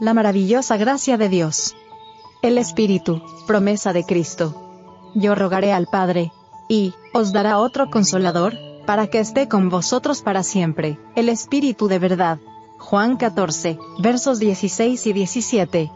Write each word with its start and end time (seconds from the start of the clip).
La 0.00 0.12
maravillosa 0.12 0.76
gracia 0.76 1.16
de 1.16 1.28
Dios. 1.28 1.76
El 2.42 2.58
Espíritu, 2.58 3.22
promesa 3.46 3.92
de 3.92 4.04
Cristo. 4.04 4.52
Yo 5.14 5.36
rogaré 5.36 5.72
al 5.72 5.86
Padre, 5.86 6.32
y, 6.68 6.94
os 7.12 7.32
dará 7.32 7.60
otro 7.60 7.90
consolador, 7.90 8.54
para 8.86 9.06
que 9.06 9.20
esté 9.20 9.46
con 9.46 9.68
vosotros 9.68 10.20
para 10.20 10.42
siempre, 10.42 10.98
el 11.14 11.28
Espíritu 11.28 11.86
de 11.86 12.00
verdad. 12.00 12.38
Juan 12.78 13.16
14, 13.16 13.78
versos 14.00 14.40
16 14.40 15.06
y 15.06 15.12
17. 15.12 15.92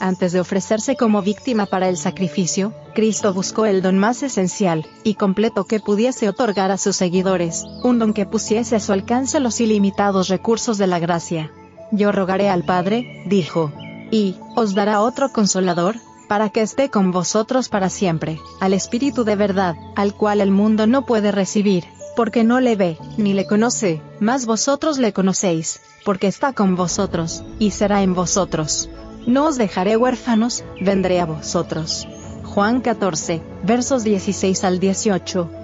Antes 0.00 0.32
de 0.32 0.40
ofrecerse 0.40 0.94
como 0.96 1.22
víctima 1.22 1.64
para 1.64 1.88
el 1.88 1.96
sacrificio, 1.96 2.74
Cristo 2.94 3.32
buscó 3.32 3.64
el 3.64 3.80
don 3.80 3.98
más 3.98 4.22
esencial 4.22 4.86
y 5.02 5.14
completo 5.14 5.64
que 5.64 5.80
pudiese 5.80 6.28
otorgar 6.28 6.70
a 6.70 6.78
sus 6.78 6.96
seguidores, 6.96 7.64
un 7.82 7.98
don 7.98 8.12
que 8.12 8.26
pusiese 8.26 8.76
a 8.76 8.80
su 8.80 8.92
alcance 8.92 9.40
los 9.40 9.60
ilimitados 9.60 10.28
recursos 10.28 10.76
de 10.76 10.86
la 10.86 10.98
gracia. 10.98 11.50
Yo 11.92 12.12
rogaré 12.12 12.48
al 12.48 12.64
Padre, 12.64 13.22
dijo, 13.26 13.72
y, 14.10 14.36
os 14.56 14.74
dará 14.74 15.00
otro 15.00 15.32
consolador, 15.32 15.96
para 16.28 16.48
que 16.48 16.62
esté 16.62 16.90
con 16.90 17.10
vosotros 17.10 17.68
para 17.68 17.88
siempre, 17.88 18.38
al 18.60 18.72
Espíritu 18.72 19.24
de 19.24 19.34
verdad, 19.34 19.76
al 19.96 20.14
cual 20.14 20.40
el 20.40 20.52
mundo 20.52 20.86
no 20.86 21.04
puede 21.04 21.32
recibir, 21.32 21.84
porque 22.14 22.44
no 22.44 22.60
le 22.60 22.76
ve, 22.76 22.98
ni 23.16 23.34
le 23.34 23.46
conoce, 23.46 24.00
mas 24.20 24.46
vosotros 24.46 24.98
le 24.98 25.12
conocéis, 25.12 25.80
porque 26.04 26.28
está 26.28 26.52
con 26.52 26.76
vosotros, 26.76 27.42
y 27.58 27.72
será 27.72 28.02
en 28.02 28.14
vosotros. 28.14 28.88
No 29.26 29.46
os 29.46 29.58
dejaré 29.58 29.96
huérfanos, 29.96 30.64
vendré 30.80 31.20
a 31.20 31.26
vosotros. 31.26 32.06
Juan 32.44 32.80
14, 32.80 33.42
versos 33.64 34.04
16 34.04 34.64
al 34.64 34.80
18. 34.80 35.59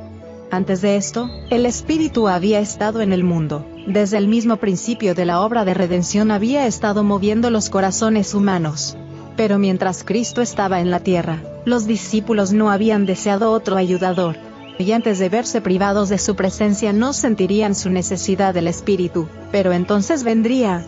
Antes 0.51 0.81
de 0.81 0.97
esto, 0.97 1.29
el 1.51 1.67
Espíritu 1.67 2.29
había 2.29 2.61
estado 2.61 3.01
en 3.01 3.13
el 3.13 3.25
mundo. 3.25 3.67
Desde 3.87 4.17
el 4.17 4.29
mismo 4.29 4.57
principio 4.57 5.15
de 5.15 5.27
la 5.27 5.41
obra 5.41 5.65
de 5.65 5.75
redención 5.75 6.31
había 6.31 6.67
estado 6.67 7.03
moviendo 7.03 7.51
los 7.51 7.69
corazones 7.69 8.33
humanos. 8.33 8.97
Pero 9.37 9.59
mientras 9.59 10.05
Cristo 10.05 10.43
estaba 10.43 10.81
en 10.81 10.91
la 10.91 11.01
tierra, 11.01 11.43
los 11.65 11.87
discípulos 11.87 12.53
no 12.53 12.71
habían 12.71 13.07
deseado 13.07 13.51
otro 13.51 13.77
ayudador. 13.77 14.37
Y 14.79 14.93
antes 14.93 15.19
de 15.19 15.29
verse 15.29 15.61
privados 15.61 16.09
de 16.09 16.19
su 16.19 16.37
presencia 16.37 16.93
no 16.93 17.13
sentirían 17.13 17.75
su 17.75 17.91
necesidad 17.91 18.55
del 18.55 18.69
Espíritu, 18.69 19.29
pero 19.51 19.73
entonces 19.73 20.23
vendría, 20.23 20.85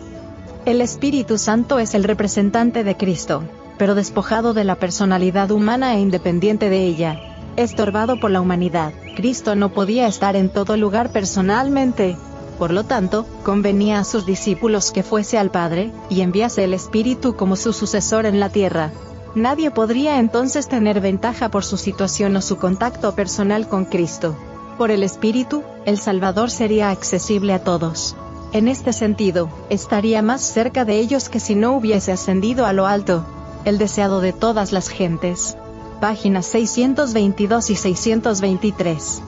el 0.65 0.81
Espíritu 0.81 1.37
Santo 1.37 1.79
es 1.79 1.95
el 1.95 2.03
representante 2.03 2.83
de 2.83 2.95
Cristo, 2.95 3.43
pero 3.77 3.95
despojado 3.95 4.53
de 4.53 4.63
la 4.63 4.75
personalidad 4.75 5.51
humana 5.51 5.95
e 5.95 5.99
independiente 5.99 6.69
de 6.69 6.85
ella. 6.85 7.19
Estorbado 7.55 8.19
por 8.19 8.29
la 8.29 8.41
humanidad, 8.41 8.93
Cristo 9.19 9.53
no 9.53 9.73
podía 9.73 10.07
estar 10.07 10.37
en 10.37 10.47
todo 10.47 10.77
lugar 10.77 11.11
personalmente. 11.11 12.15
Por 12.57 12.71
lo 12.71 12.85
tanto, 12.85 13.25
convenía 13.43 13.99
a 13.99 14.05
sus 14.05 14.25
discípulos 14.25 14.93
que 14.93 15.03
fuese 15.03 15.37
al 15.37 15.51
Padre, 15.51 15.91
y 16.09 16.21
enviase 16.21 16.63
el 16.63 16.73
Espíritu 16.73 17.35
como 17.35 17.57
su 17.57 17.73
sucesor 17.73 18.25
en 18.25 18.39
la 18.39 18.47
tierra. 18.47 18.93
Nadie 19.35 19.71
podría 19.71 20.19
entonces 20.19 20.69
tener 20.69 21.01
ventaja 21.01 21.49
por 21.49 21.65
su 21.65 21.75
situación 21.75 22.33
o 22.37 22.41
su 22.41 22.55
contacto 22.55 23.13
personal 23.13 23.67
con 23.67 23.83
Cristo. 23.83 24.37
Por 24.77 24.89
el 24.89 25.03
Espíritu, 25.03 25.63
el 25.85 25.97
Salvador 25.97 26.49
sería 26.49 26.89
accesible 26.89 27.51
a 27.51 27.61
todos. 27.61 28.15
En 28.53 28.69
este 28.69 28.93
sentido, 28.93 29.49
estaría 29.69 30.21
más 30.21 30.39
cerca 30.39 30.85
de 30.85 30.97
ellos 30.97 31.27
que 31.27 31.41
si 31.41 31.55
no 31.55 31.73
hubiese 31.73 32.13
ascendido 32.13 32.65
a 32.65 32.71
lo 32.71 32.87
alto, 32.87 33.25
el 33.65 33.79
deseado 33.79 34.21
de 34.21 34.31
todas 34.31 34.71
las 34.71 34.87
gentes. 34.87 35.57
Páginas 35.99 36.45
622 36.47 37.69
y 37.69 37.75
623. 37.75 39.21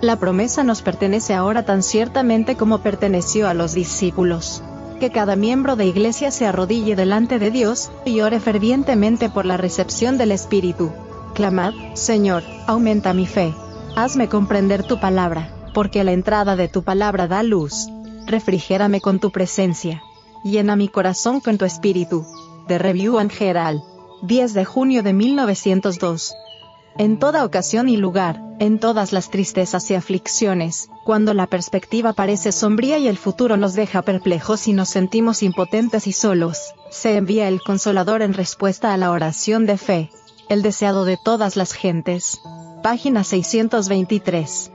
La 0.00 0.16
promesa 0.16 0.64
nos 0.64 0.82
pertenece 0.82 1.34
ahora 1.34 1.64
tan 1.64 1.82
ciertamente 1.82 2.56
como 2.56 2.78
perteneció 2.78 3.48
a 3.48 3.54
los 3.54 3.74
discípulos. 3.74 4.62
Que 5.00 5.10
cada 5.10 5.36
miembro 5.36 5.76
de 5.76 5.86
iglesia 5.86 6.30
se 6.30 6.46
arrodille 6.46 6.94
delante 6.96 7.38
de 7.38 7.50
Dios, 7.50 7.90
y 8.04 8.20
ore 8.20 8.40
fervientemente 8.40 9.28
por 9.28 9.44
la 9.44 9.56
recepción 9.56 10.18
del 10.18 10.32
Espíritu. 10.32 10.92
Clamad, 11.34 11.74
Señor, 11.94 12.42
aumenta 12.66 13.12
mi 13.12 13.26
fe. 13.26 13.54
Hazme 13.96 14.28
comprender 14.28 14.84
tu 14.84 15.00
palabra, 15.00 15.48
porque 15.74 16.04
la 16.04 16.12
entrada 16.12 16.54
de 16.54 16.68
tu 16.68 16.82
palabra 16.82 17.26
da 17.26 17.42
luz 17.42 17.88
refrigérame 18.26 19.00
con 19.00 19.20
tu 19.20 19.30
presencia. 19.30 20.02
Llena 20.44 20.76
mi 20.76 20.88
corazón 20.88 21.40
con 21.40 21.58
tu 21.58 21.64
espíritu. 21.64 22.26
De 22.68 22.78
Review 22.78 23.18
and 23.18 23.32
Herald. 23.38 23.82
10 24.26 24.54
de 24.54 24.64
junio 24.64 25.02
de 25.02 25.12
1902. 25.12 26.34
En 26.96 27.18
toda 27.18 27.44
ocasión 27.44 27.90
y 27.90 27.98
lugar, 27.98 28.40
en 28.58 28.78
todas 28.78 29.12
las 29.12 29.28
tristezas 29.28 29.90
y 29.90 29.94
aflicciones, 29.94 30.88
cuando 31.04 31.34
la 31.34 31.46
perspectiva 31.46 32.14
parece 32.14 32.50
sombría 32.50 32.96
y 32.96 33.06
el 33.06 33.18
futuro 33.18 33.58
nos 33.58 33.74
deja 33.74 34.00
perplejos 34.00 34.66
y 34.66 34.72
nos 34.72 34.88
sentimos 34.88 35.42
impotentes 35.42 36.06
y 36.06 36.12
solos, 36.12 36.74
se 36.90 37.16
envía 37.16 37.48
el 37.48 37.60
consolador 37.60 38.22
en 38.22 38.32
respuesta 38.32 38.94
a 38.94 38.96
la 38.96 39.10
oración 39.10 39.66
de 39.66 39.76
fe, 39.76 40.10
el 40.48 40.62
deseado 40.62 41.04
de 41.04 41.18
todas 41.22 41.56
las 41.56 41.72
gentes. 41.72 42.40
Página 42.82 43.24
623. 43.24 44.70